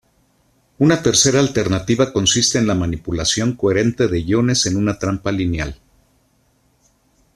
[0.79, 5.79] Una tercera alternativa consiste en la manipulación coherente de iones en una trampa lineal.